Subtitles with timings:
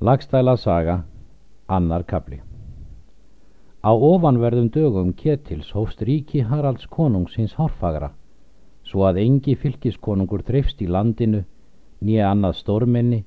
[0.00, 1.02] Lagstæla saga,
[1.66, 2.36] annar kapli
[3.82, 8.12] Á ofanverðum dögum Ketils hófst ríki Haralds konungs hins hárfagra,
[8.86, 11.40] svo að engi fylkiskonungur þreifst í landinu,
[11.98, 13.18] nýja annað stórmenni,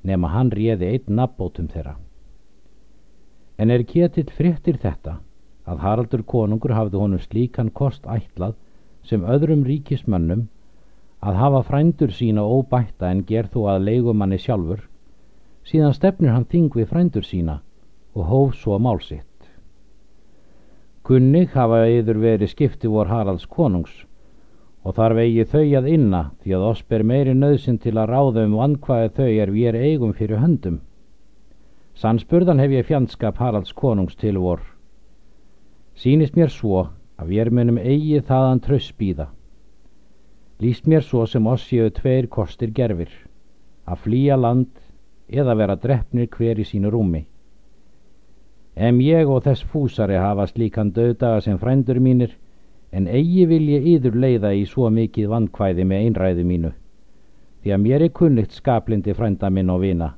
[0.00, 1.98] nema hann réði einn nabbótum þeirra.
[3.58, 5.18] En er Ketil fréttir þetta,
[5.68, 8.56] að Haraldur konungur hafði honum slíkan kost ætlað
[9.04, 10.48] sem öðrum ríkismönnum
[11.20, 14.88] að hafa frændur sína óbætta en ger þó að leigumanni sjálfur,
[15.64, 17.60] síðan stefnir hann þing við frændur sína
[18.14, 19.28] og hóf svo málsitt.
[21.04, 24.04] Kunnig hafa yður verið skipti vor Haralds konungs
[24.84, 28.44] og þar vegi þau að inna því að oss ber meiri nöðsinn til að ráða
[28.48, 30.80] um vankvæði þau er við er eigum fyrir höndum.
[31.94, 34.60] Sannspurðan hef ég fjandskap Haralds konungs til vor.
[35.96, 39.28] Sýnist mér svo að við munum eigi þaðan trössbíða.
[40.60, 43.10] Lýst mér svo sem oss séu tveir kostir gerfir,
[43.86, 44.70] að flýja land
[45.28, 47.24] eða vera drefnir hver í sínu rúmi.
[48.74, 52.34] Em ég og þess fúsari hafa slíkan döðdaga sem frændur mínir,
[52.92, 56.72] en eigi vil ég yður leiða í svo mikið vandkvæði með einræðu mínu,
[57.62, 60.14] því að mér er kunnikt skaplindi frænda minn og vina,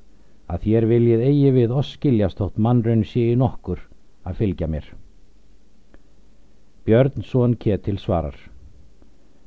[0.48, 3.80] að þér viljið eigi við oss skiljastótt mannrönn sé í nokkur
[4.24, 4.90] að fylgja mér.
[6.86, 8.36] Björn Són Ketil svarar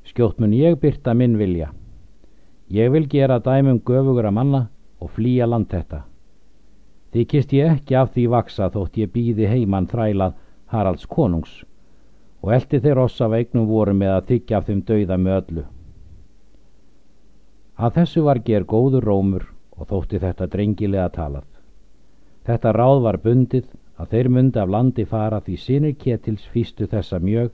[0.09, 1.69] Skjótt mun ég byrta minn vilja.
[2.69, 4.61] Ég vil gera dæmum göfugur að manna
[4.99, 6.03] og flýja land þetta.
[7.13, 10.37] Þykist ég ekki af því vaksa þótt ég býði heimann þrælað
[10.69, 11.63] Haralds konungs
[12.43, 15.63] og eldi þeir oss af eignum voru með að þykja af þeim dauða með öllu.
[17.79, 19.47] Að þessu var ger góður rómur
[19.79, 21.47] og þótti þetta drengilega talað.
[22.45, 23.65] Þetta ráð var bundið
[23.99, 27.51] að þeir myndi af landi fara því sinir ketils fýstu þessa mjög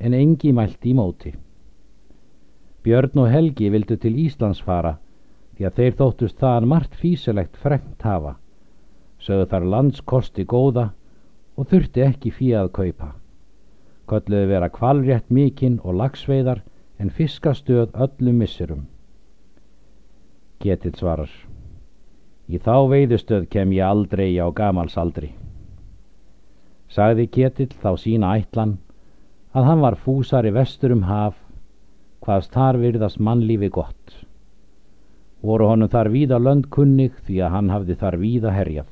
[0.00, 1.34] en engi mælti í móti.
[2.82, 4.96] Björn og Helgi vildu til Íslands fara
[5.60, 8.38] því að þeir þóttust þaðan margt físilegt frengt hafa
[9.24, 10.86] sögðu þar landskosti góða
[11.56, 13.08] og þurfti ekki fíð að kaupa.
[14.10, 16.62] Kölluði vera kvalrétt mikinn og lagsveiðar
[17.00, 18.86] en fiskastöð öllum missurum.
[20.60, 21.30] Ketill svarar.
[22.50, 25.30] Í þá veiðustöð kem ég aldrei á gamalsaldri.
[26.90, 28.78] Sagði Ketill þá sína ætlan
[29.54, 31.36] að hann var fúsari vestur um haf,
[32.24, 34.16] hvaðst þar virðast mannlífi gott.
[35.40, 38.88] Voru honum þar víða lönd kunnig því að hann hafði þar víða herjað.